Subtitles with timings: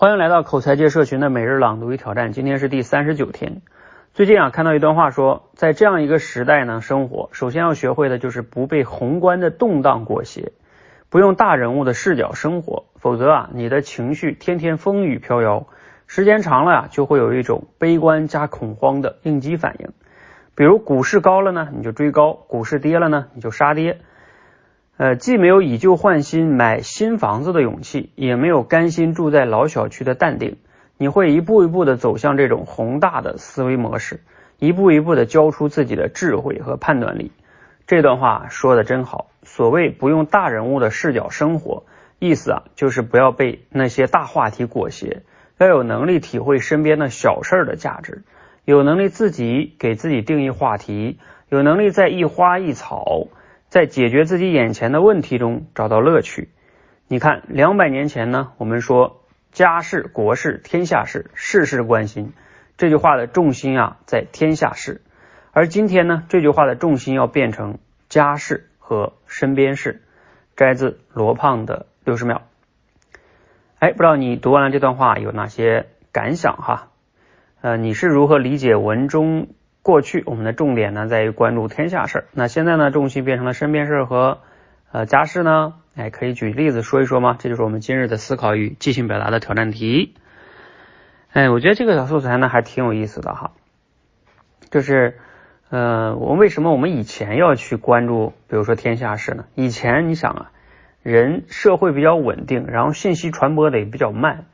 [0.00, 3.62] 欢迎来到口才界社群的每日朗读与挑战，今天是第三十九天。
[4.14, 10.52] 最近啊，看到一段话说，在这样一个时代呢，生活首先要学会的就是不被宏观的动荡裹挟，
[11.08, 15.66] 不用大人物的视角生活，否则啊，你的情绪天天风雨飘摇，
[16.06, 19.88] 时间长了呀，就会有一种悲观加恐慌的应激反应。
[20.54, 23.98] 比如股市高了呢，你就追高；股市跌了呢，你就杀跌。
[24.98, 30.56] 呃，既没有以旧换新买新房子的勇气，也没有甘心住在老小区的淡定，
[30.96, 34.18] 你会一步一步的走向这种宏大的思维模式，
[34.58, 37.30] 一步一步的交出自己的智慧和判断力。
[37.86, 41.84] 这段话说的真好，所谓不用大人物的视角生活，
[42.18, 45.22] 意思啊就是不要被那些大话题裹挟，
[45.58, 48.24] 要有能力体会身边的小事儿的价值，
[48.64, 53.28] 有能力自己给自己定义话题，有能力在一花一草。
[53.68, 56.48] 在解决自己眼前的问题中找到乐趣。
[57.06, 59.22] 你看，两百年前呢，我们说
[59.52, 62.32] 家事、国事、天下事，事事关心。
[62.76, 65.02] 这句话的重心啊，在天下事。
[65.52, 70.02] 而今天呢，这句话的重心要变成家事和身边事。
[70.56, 72.42] 摘自罗胖的六十秒。
[73.78, 76.88] 哎，不知道你读完了这段话有哪些感想哈？
[77.60, 79.48] 呃，你是如何理解文中？
[79.88, 84.40] 过去我们的重点呢在于关注天下事儿，那现在呢重心变成了身边事和
[84.92, 85.76] 呃家事呢？
[85.96, 87.38] 哎，可以举例子说一说吗？
[87.38, 90.12] 这就是我们今日的思考与即兴表达的挑战题。
[91.32, 93.52] 哎，我觉得这个小素材呢还挺有意思的哈，
[94.70, 95.16] 就是
[95.70, 99.46] 呃，我为什么我们以前要去关注，比如说天下事呢？
[99.54, 100.50] 以前你想啊，
[101.02, 104.44] 人社会比较稳定，然后信息传播的也比较慢。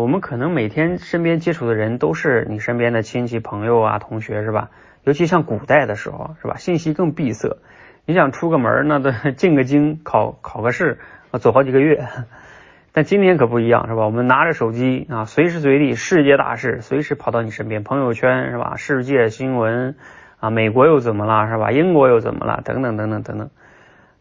[0.00, 4.70] 我们可能每天身边接触的人都是你身边的亲戚朋友啊同学是吧？
[5.04, 6.56] 尤其像古代的时候是吧？
[6.56, 7.58] 信息更闭塞，
[8.04, 10.98] 你想出个门那都 进个京考考个试
[11.30, 12.08] 啊走好几个月。
[12.90, 14.04] 但今天可不一样是吧？
[14.04, 18.74] 我们拿着手机啊，随时随地世界大事随时跑到你身边，朋友圈是吧？
[18.74, 19.94] 世界新闻
[20.40, 21.70] 啊，美国又怎么了是吧？
[21.70, 22.62] 英国又怎么了？
[22.64, 23.50] 等等等等等等。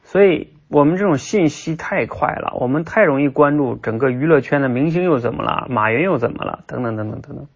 [0.03, 0.52] 所以。
[0.73, 7.47] 我们这种信息太快了，我们太容易关注整个娱乐圈的明星又怎么了，马云又怎么了，等等等等等等，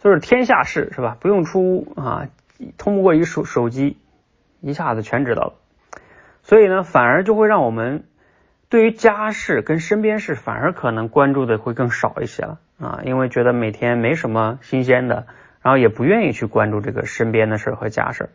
[0.00, 1.16] 就是天下事是吧？
[1.18, 2.28] 不用出屋啊，
[2.76, 3.96] 通过一手手机
[4.60, 5.52] 一下子全知道了。
[6.42, 8.04] 所以呢，反而就会让我们
[8.68, 15.26] 对于家事跟身边事反而可能关注的会更少一些了啊，因为觉得每天没什么新鲜的，
[15.62, 18.28] 然后也不愿意去关注这个身边的事和家事。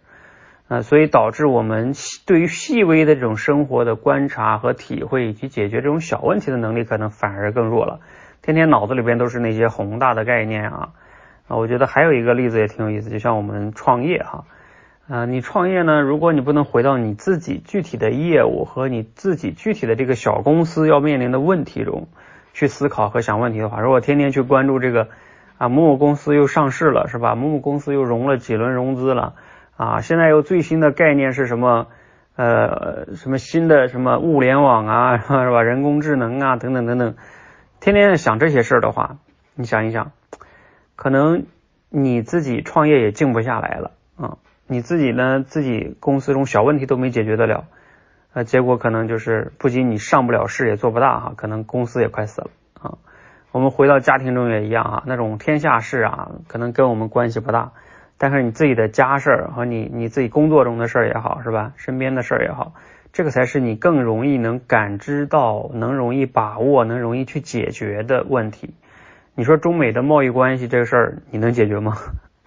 [0.68, 1.94] 啊，所以导致我们
[2.26, 8.02] 对于细微的这种生活的观察和体会，以及解决这种小问题的能力，可能反而更弱了。
[8.42, 10.90] 天天脑子里边都是那些宏大的概念啊
[11.48, 11.56] 啊！
[11.56, 14.44] 我觉得还有一个例子也挺有意思，就像我们创业哈
[15.08, 22.10] 啊，你创业呢，如果你不能回到你自己具体的业务和你自己具体的这个小公司要面临的问题中
[22.54, 25.08] 去思考和想问题的话，如果天天去关注这个
[25.58, 27.36] 啊某某公司又上市了是吧？
[27.36, 29.36] 某某公司又融了几轮融资了。
[29.78, 31.88] 啊，现在有最新的概念是什么？
[32.36, 35.64] 呃，什么新的什么物联网啊， 是吧？
[35.64, 37.16] 人工智能啊，等等等等。
[37.80, 39.18] 天天想这些事儿的话，
[39.56, 40.12] 你想一想，
[40.96, 41.48] 可能
[41.90, 44.38] 你自己创业也静不下来了啊。
[44.68, 47.66] 你自己呢，自己公司中小问题都没解决得了，
[48.34, 52.50] 呃，结果可能就是不仅你上不了市，也做不大哈，可能公司也快死了
[52.80, 52.98] 啊。
[53.52, 57.72] 我们回到家庭中也一样啊，那种天下事啊，可能跟我们关系不大。
[58.18, 61.74] 但是你自己的家事儿和你你自己工作中的事儿也好，是吧？
[61.76, 62.74] 身边的事儿也好，
[63.14, 68.74] 这个才是你更容易能感知到、能容易把握、能容易去解决的问题。
[69.36, 71.96] 你说中美的贸易关系这个事儿，你能解决吗？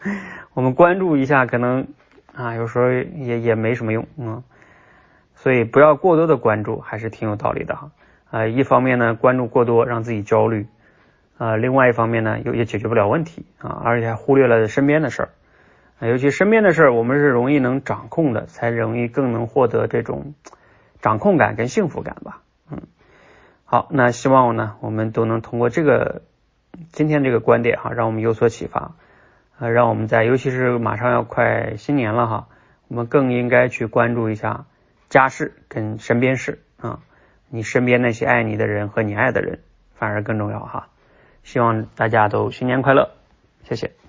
[0.55, 1.87] 我们关注一下，可能
[2.35, 4.43] 啊，有时候也也没什么用啊。
[5.37, 7.91] 所以不要过多的关注，还是挺有道理的哈。
[8.31, 10.67] 啊，一方面呢，关注过多让自己焦虑
[11.39, 15.29] 啊；另外一方面呢，又也解决不了问题啊，而且还忽略了身边的事儿。
[16.07, 20.35] 尤其身边的事儿，我们是容易能掌控的，才容易更能获得这种
[21.01, 22.41] 掌控感跟幸福感吧。
[22.71, 22.83] 嗯，
[23.65, 26.23] 好，那希望呢，我们都能通过这个
[26.93, 28.95] 今天这个观点哈，让我们有所启发，
[29.59, 32.49] 呃，让我们在尤其是马上要快新年了哈，
[32.89, 34.65] 我们更应该去关注一下
[35.11, 37.01] 家事跟身边事啊，
[37.51, 39.61] 你身边那些爱你的人和你爱的人
[39.95, 40.89] 反而更重要哈。
[41.43, 43.11] 希望大家都新年快乐，
[43.65, 44.00] 谢谢。